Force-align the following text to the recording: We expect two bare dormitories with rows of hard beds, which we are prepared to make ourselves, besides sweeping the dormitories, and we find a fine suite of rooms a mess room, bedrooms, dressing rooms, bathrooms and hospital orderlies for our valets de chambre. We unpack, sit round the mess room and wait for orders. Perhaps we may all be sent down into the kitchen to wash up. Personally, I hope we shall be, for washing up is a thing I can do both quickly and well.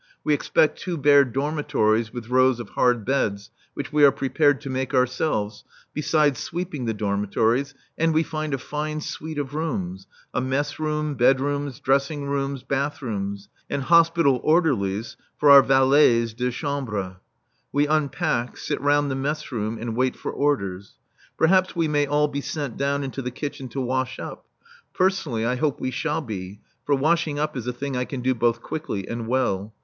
We 0.23 0.33
expect 0.33 0.79
two 0.81 0.97
bare 0.97 1.23
dormitories 1.23 2.11
with 2.11 2.29
rows 2.31 2.59
of 2.59 2.69
hard 2.69 3.05
beds, 3.05 3.51
which 3.75 3.93
we 3.93 4.03
are 4.03 4.11
prepared 4.11 4.59
to 4.61 4.69
make 4.71 4.95
ourselves, 4.95 5.63
besides 5.93 6.39
sweeping 6.39 6.85
the 6.85 6.93
dormitories, 6.95 7.75
and 7.99 8.11
we 8.11 8.23
find 8.23 8.55
a 8.55 8.57
fine 8.57 9.01
suite 9.01 9.37
of 9.37 9.53
rooms 9.53 10.07
a 10.33 10.41
mess 10.41 10.79
room, 10.79 11.13
bedrooms, 11.13 11.79
dressing 11.79 12.25
rooms, 12.27 12.63
bathrooms 12.63 13.47
and 13.69 13.83
hospital 13.83 14.39
orderlies 14.41 15.17
for 15.37 15.51
our 15.51 15.61
valets 15.61 16.33
de 16.33 16.49
chambre. 16.49 17.17
We 17.71 17.85
unpack, 17.85 18.57
sit 18.57 18.81
round 18.81 19.11
the 19.11 19.15
mess 19.15 19.51
room 19.51 19.77
and 19.79 19.95
wait 19.95 20.15
for 20.15 20.31
orders. 20.31 20.97
Perhaps 21.37 21.75
we 21.75 21.87
may 21.87 22.07
all 22.07 22.27
be 22.27 22.41
sent 22.41 22.75
down 22.75 23.03
into 23.03 23.21
the 23.21 23.29
kitchen 23.29 23.69
to 23.69 23.79
wash 23.81 24.17
up. 24.17 24.45
Personally, 24.95 25.45
I 25.45 25.57
hope 25.57 25.79
we 25.79 25.91
shall 25.91 26.21
be, 26.21 26.59
for 26.85 26.95
washing 26.95 27.37
up 27.37 27.55
is 27.55 27.67
a 27.67 27.71
thing 27.71 27.95
I 27.95 28.05
can 28.05 28.21
do 28.21 28.33
both 28.33 28.63
quickly 28.63 29.07
and 29.07 29.27
well. 29.27 29.75